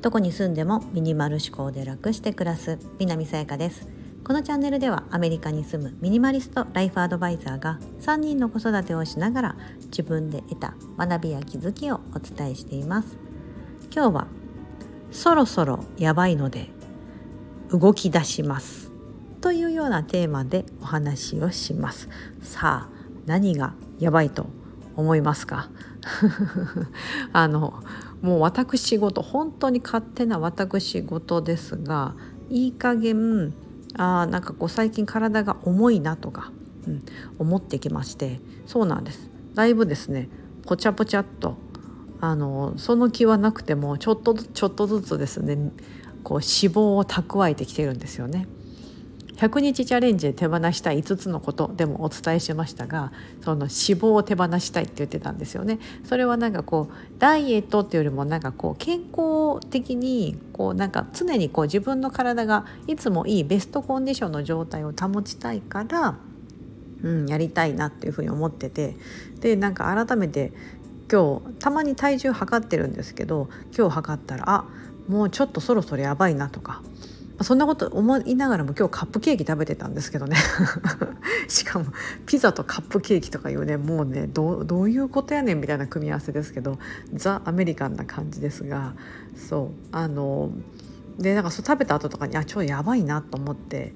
[0.00, 3.88] どこに住んでもミニマル思考で楽して暮らす南さやかです。
[4.24, 9.56] このチャンネルではアメリカに住むミニマリストライフアドバイザーが3人の子育てをしながら
[9.86, 13.16] 自分で得た学びや気づきをお伝えしています。
[13.94, 14.26] 今日は
[15.10, 16.68] そろそろやばいので
[17.70, 18.90] 動き出します
[19.40, 22.08] というようなテーマでお話をします。
[22.42, 22.94] さあ
[23.26, 24.46] 何がやばいと
[24.96, 25.68] 思いますか？
[27.32, 27.82] あの
[28.20, 32.14] もう私事本当に勝手な私事ですが
[32.50, 33.52] いい加減
[33.96, 36.52] あなんかこう最近体が重いなとか、
[36.86, 37.02] うん、
[37.38, 40.28] 思ってきましてそうなんですだいぶですね
[40.66, 41.56] ぽちゃぽちゃっと
[42.20, 45.72] あのその気はなくてもちょっとちょっとずつですね
[46.22, 48.46] こう脂肪を蓄えてきてるんですよね。
[49.36, 55.78] 100日チャレンジで手放したい5つのことでもお伝えしましたがその脂肪を手放したいって言ってたんですよね。
[56.04, 66.18] それはなんかこうダイエットっていうよりもなんかこう健康的にこうなんか常にこう自分の体がいつもいいベストコンディションの状態を保ちたいから、
[67.02, 68.96] うん、やりたいなっていうふうに思ってて
[69.40, 70.52] でなんか改めて
[71.10, 74.64] 今日たまに体重測ってるんですけど今日測ったらあ
[75.08, 76.82] もうちょっとそろそろやばいなとか
[77.40, 80.36] そんなこと思いながらも今日カップケーキ食べてたんですけどね
[81.48, 81.86] しかも
[82.26, 86.78] ピザとカップケーキとかいうねもうねどういうことやねんみたいな組み合わせですけど
[87.14, 88.94] ザ・アメリカンな感じですが
[89.36, 90.52] そうあの
[91.18, 93.94] でなんかそう食べた後とかにあちょっとやばいなと思って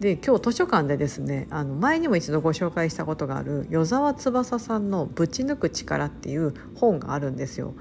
[0.00, 7.74] で今日図書館でですねあの前にも一度ご紹介したことがある与沢翼さんの「ぶち抜く力」っていう本があるんですよ。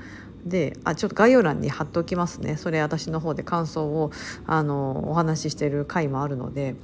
[0.46, 4.12] であちょっと概要欄に貼っておきますねそれ私の方で感想を
[4.46, 6.76] あのお話ししてる回もあるので。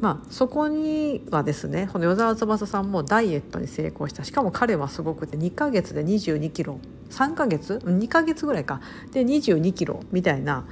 [0.00, 6.78] まあ、そこにはですねこの与沢翼さんもダイエットに成功したしかも彼はすごくて2ヶ月で2 2キロ
[7.10, 8.80] 3ヶ月？2ヶ月ぐらいか。
[9.12, 10.64] で2 2キロみたいな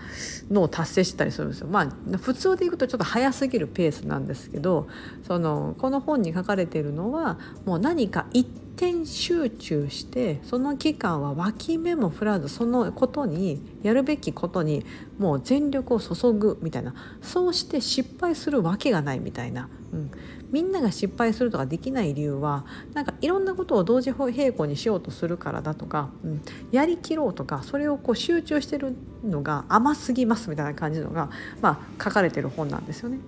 [0.51, 1.69] のを達成したりするんですよ。
[1.69, 4.89] まあ普通でいくとちょっと早すぎるペースなんですけど
[5.27, 8.45] そのこの本に書かれているのはもう何か一
[8.77, 14.85] 点集中してその期間は脇目も振らずそのことにやるべきことに
[15.19, 16.95] もう全力を注ぐみたいな。
[17.21, 20.11] そうして失敗するわけがないみたいな、うん、
[20.51, 22.65] みんなが失敗するとかできない理由は
[22.95, 33.19] なんかいろんなことを同時並行にしようとするからだとか、うん、やりきろうとかそれをこう集中してるのが甘すぎますみたいな感じのが、まあ、書かれてる本なんですよね。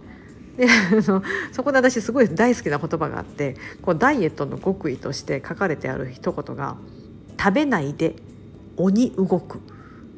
[0.57, 0.69] で
[1.53, 6.77] そこで私すごい大好きな言葉があってこうダイエットの極意として書かれてある一言が
[7.39, 8.15] 「食べないで
[8.77, 9.61] 鬼動く」っ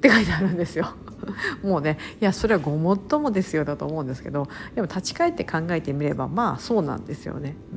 [0.01, 0.95] て書いてあるんですよ。
[1.63, 7.57] もうねいやそれはごもっともですよだと思うんですけどでも立ち返って考えてみればまあそうなんですよね。
[7.73, 7.77] う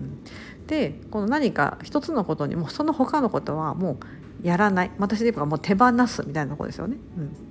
[0.64, 3.98] ん、でこの何か一つのことにもその他のことはも
[4.44, 6.98] うやらない私で言えばもう手放すみたいなことですよね。
[7.18, 7.49] うん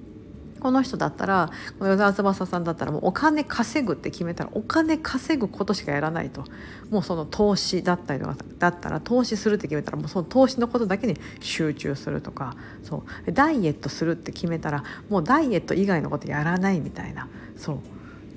[0.61, 6.45] この人だったらこの与沢翼さんだったらもうお金稼ぐって決めたらお金稼ぐことしかやらないと。
[6.91, 13.33] もうその投資だったりとかだったら投資するって決めたらもうその投資のことだけに集中するとかそう。
[13.33, 17.29] ダイエットするって決めたらもうダイエット以外のことやらないみたいな。
[17.57, 17.77] そう。
[17.77, 17.81] っ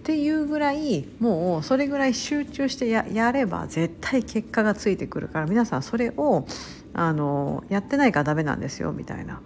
[0.03, 6.47] ていうぐらいもうそれぐらい集中してややれば絶対結果がついてくるから皆さんそれを
[6.93, 9.41] あのやってないからダメなんですよみたいな。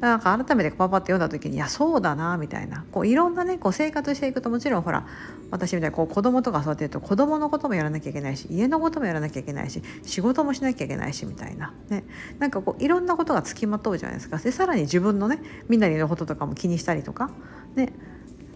[0.00, 2.84] なんか改めてパパって読んだ時にいやそうだなみたいな。
[2.90, 5.06] こういろんなねこう生活していくともちろんほら
[5.50, 11.74] 私みたいにこう子供とか育てると子供のこともやらなきゃいけないし家のこともやらなきゃいけないし仕事もしなきゃいけないしみたいな。
[11.88, 12.04] ね。
[12.38, 14.38] なんかこういろんなことがつきまとうじゃないですか。
[14.38, 17.30] でさらに自分のねみんなにのこととかも気にしたりとか。
[17.74, 17.92] ね。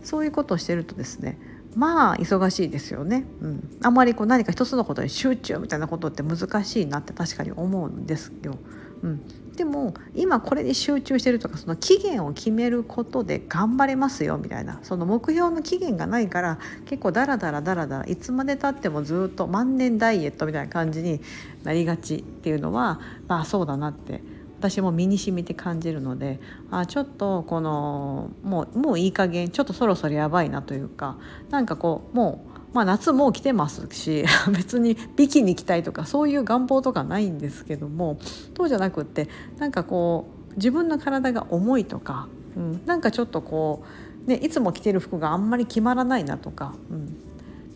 [0.02, 1.38] そういうことをしてるとですね
[1.74, 8.56] まあ忙しいですよね、うん、あんまりこう何か一つのことに集中みたいなことって難しいなって確かに思うんですよ。
[9.04, 9.20] うん、
[9.54, 21.20] でも今これに集中してるとかその期限を決めることで頑張れますよみたいなその目標の期限がないから結構ダラダラダラダラいつまでたってもずっと万年ダイエットみたいな感じに
[21.64, 22.98] なりがちっていうのは
[23.28, 24.22] まあそうだなって
[24.58, 26.40] 私も身に染みて感じるので
[26.70, 31.18] あちょっとこのもうもういい加減ちょっとそろそろやばいなというか
[31.50, 38.18] なんかこうもうまあ、夏もう来てますし 別にビキニ着たいとかそういう願望とかないんですけども
[38.56, 39.28] そうじゃなくって
[39.58, 43.84] なんかこう自分の体が重いとか、うん、なんかちょっとこ
[44.26, 47.16] う、ね、いつも着てる服があんまり決まらないなとか、うん、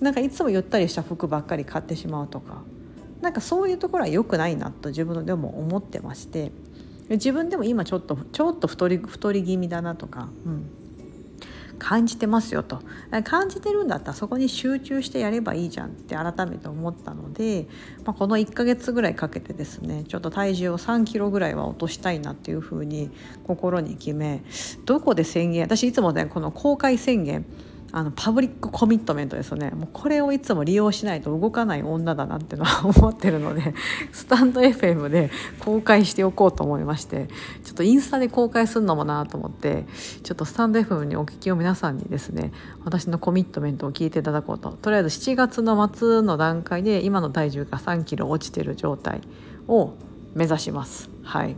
[0.00, 2.62] なんかいつもゆったりした服ばっかり買ってしまうとか
[3.21, 6.53] なんかそういうところは良くないなと自分でも思ってまして
[7.09, 10.71] 自分でも今ちょっとちょっと太り太り気味だなとか、うん、
[11.78, 12.80] 感じてますよと。
[13.25, 17.66] 感じてるんだったらそこに集中してやればいいじゃんって改めて思ったので、
[18.04, 23.10] まあ、この1ヶ月ぐらいかけてですねちょっと体重を3キロぐらいは落としたいなっていうふうに
[23.44, 24.42] 心に決め
[24.84, 27.44] どこで宣言私いつもねこの公開宣言
[27.99, 29.71] あのパブリックコミットメントですよね。
[29.71, 33.75] もうこれをいつも利用しないと動かない女だなってのは思ってるので
[34.12, 37.29] スタンド FM で公開しておこうと思いまして
[37.65, 39.85] ちょっとインスタで公開するのもなと思って
[40.23, 42.53] ちょっとスタンド FM にお聞きを皆さんにですね
[42.85, 44.71] 私のコミットメントを聞いていただこうと。
[44.71, 49.23] とりあえず7月の末の段階で今の体重が3キロ落ちてる状態
[49.67, 49.95] を
[50.35, 51.11] 目指します。
[51.25, 51.56] はい。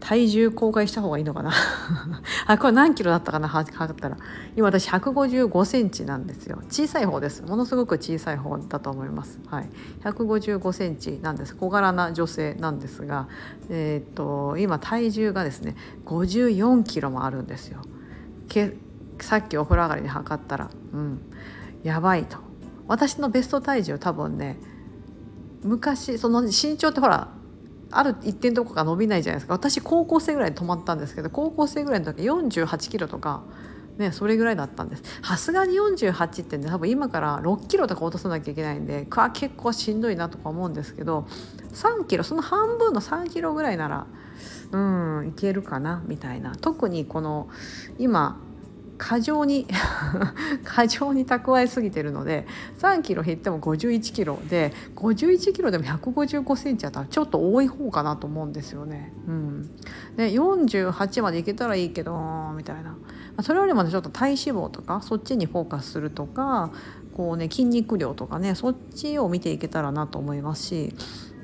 [0.00, 1.52] 体重公開した方がいいのかな？
[2.46, 3.48] あこれ何キロだったかな？
[3.48, 4.16] 測ったら。
[4.56, 6.62] 今私155センチなんですよ。
[6.68, 7.42] 小さい方です。
[7.42, 9.38] ものすごく小さい方だと思います。
[9.48, 9.70] はい。
[10.02, 11.54] 155センチなんです。
[11.54, 13.28] 小柄な女性なんですが
[13.68, 15.76] えー、っと今体重がですね
[16.06, 17.80] 54キロもあるんですよ。
[18.48, 18.76] け
[19.20, 20.70] さっきお風呂上がりに測ったら。
[20.92, 21.20] うん。
[21.82, 22.38] やばいと。
[22.88, 24.58] 私のベスト体重多分ね
[25.62, 27.28] 昔その身長ってほら
[27.90, 29.54] ある一点どこか伸びないじゃないですか。
[29.54, 33.42] 私高校生ぐらいで止まったんですけど高校生ぐらいの時48キロとか
[33.98, 35.02] ねそれぐらいだったんです。
[35.22, 41.26] さすがに48ってね多分今から6キロとか落とさなきゃいけないんであ結構しんどいなとか思うんですけど
[41.72, 44.06] 3キロその半分の3キロぐらいなら
[44.72, 46.54] うんいけるかなみたいな。
[46.56, 47.48] 特にこの
[47.98, 48.40] 今
[49.00, 49.66] 過剰に
[50.62, 52.46] 過剰に蓄えすぎてるので
[52.78, 59.14] 3キロ減っても51キロで51キロでも155センチあったらちょっと多い方かなと思うんですよね。
[59.26, 59.70] うん、
[60.16, 62.94] で48までいけたらいいけどみたいな
[63.42, 66.70] それよりもねちょっと体脂肪とかそっちにフォーカスするとか
[67.16, 70.94] こうね筋肉量とかねそっちを見ていけたらなと思いますし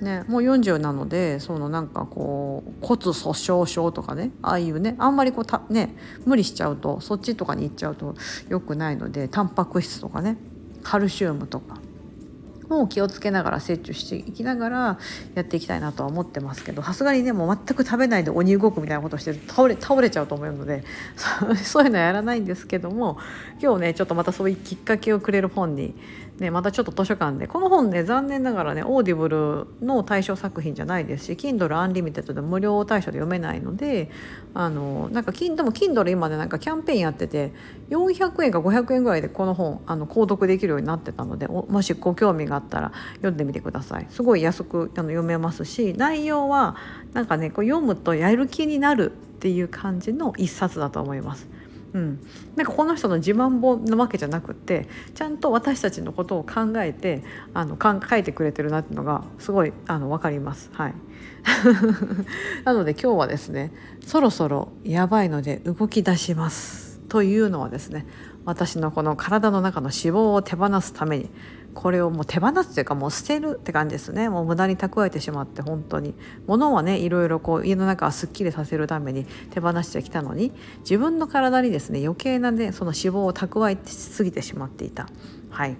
[0.00, 5.96] ね、もう40なのでそのなんかこう骨粗しょう症とかねああいうねあんまりこうた、ね、
[6.26, 8.14] 無理しちゃうとそっちとかに行っちゃうと
[8.48, 10.36] 良くないのでタンパク質とかね
[10.82, 11.78] カルシウムとか。
[12.68, 14.98] も気をつけながら摂取していきながら
[15.34, 20.84] やっていきたいなとは思ってますけどさすがにねもう全く食べないで鬼動くみたいなことして倒れ倒れちゃうと思うので
[21.62, 23.18] そういうのはやらないんですけども
[23.60, 25.94] 今日ねちょっとまたそういうきっかけをくれる本に
[26.38, 34.10] ね、またちょっと図書館でこの本ね残念ながらねオーディブルの対象作品じゃないですし Kindle Unlimited で無料対象で読めないので
[34.52, 37.52] あのなんかでも Kindle 今でなんかキャンペーンやってて
[37.88, 46.76] 400円か500円ぐらいでこの本あの購読できるようになってたのでもしご興味があったら読んでみてくださいすごい安くあの読めますし内容は
[47.14, 51.55] なんかねこう読むとやる気になるっていう感じの一冊だと思います。
[51.96, 52.20] うん、
[52.56, 57.22] なんかこの人の自慢本なわけじゃなくってちゃんと私たちのことを考えて
[57.54, 60.68] あの書いてくれてるなっていうのがすごいあの分かります。
[60.74, 60.94] はい。
[62.64, 63.72] なので今日はですね
[64.04, 66.85] そろそろやばいので動き出します。
[67.08, 68.06] というのはですね
[68.44, 71.30] 私のこの体の中の脂肪を手放すために
[71.74, 74.30] これをもう手放すというかもう捨てるって感じですね。
[74.30, 76.14] もう無駄に蓄えてしまって本当に。
[76.46, 85.06] 物はねいろいろこう家の中はすっきりさせるために手放してきたのに自分の体にですね余計なねその脂肪を蓄えしすぎてしまっていた。
[85.50, 85.76] はい。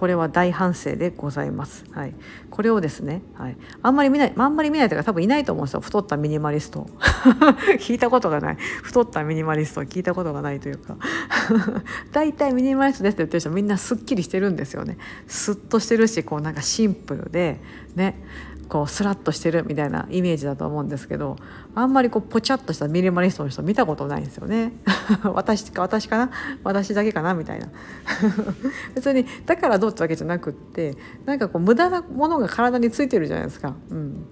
[0.00, 1.84] これは大反省でございます。
[1.92, 2.14] はい、
[2.48, 5.80] これをですね、はい、あんまり見ない、あんまり見ないというか多分いないと思うんですよ。
[5.80, 6.88] 太ったミニマリスト。
[7.78, 8.56] 聞いたことがない。
[8.56, 10.96] 太ったミニマリスト聞いたことがないというか。
[12.12, 14.96] 大体ミニマリストですって言ってる人みんなすっきりしてるんですよね。
[15.26, 17.60] すっとしてるし、こうなんかシンプルで
[17.94, 18.14] ね。
[18.70, 21.36] こうスラッとしてるみたいなイメージだと思うんですけど
[21.74, 24.72] あんまりこうポチャッとしたミニマリストの人見たことないんですよね。
[25.34, 26.30] 私か私かな？
[26.62, 27.34] 私だけかな？
[27.34, 27.68] みたいな。
[28.94, 30.96] 別にだからどうってわけじゃなくって
[31.26, 33.74] なんかこう無駄なものが体についてるじゃないですか。
[33.90, 34.26] うん。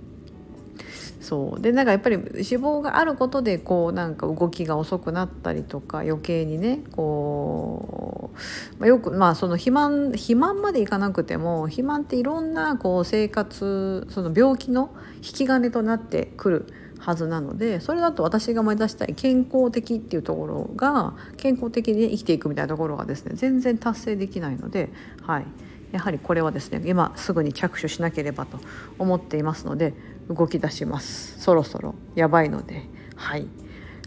[1.28, 16.66] そうでなんかやっぱり脂肪があることでこうなんか動きが遅くなったりとか余計にねこう、まあ、よくまあその肥満肥満までいかなくても肥満っていろんなこう生活その病気の引き金となってくる。
[16.98, 24.90] はずなのでそれだと私が目指したい健康的っていうところが健康的に生きていくみたいなところがですね全然達成できないので、
[25.22, 25.46] はい、
[25.92, 28.58] やはりこれはですね今すぐに着手しなければと
[28.98, 29.94] 思っていますので
[30.28, 31.40] 動き出します。
[31.40, 32.88] そろそろやばいので。
[33.16, 33.46] はい。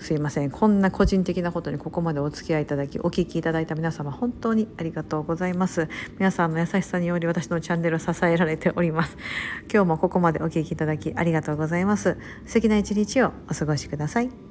[0.02, 0.50] すいません。
[0.50, 5.88] こんな個人的なことにここまでお付き合いいただきお聞きいただいた皆様本当にありがとうございます。
[6.18, 9.16] 皆さんの優しさにより私のチャンネルを支えられております。
[9.72, 12.18] 今日もここまでお聞きいただきありがとうございます。
[12.48, 14.51] 素敵な一日をお過ごしください。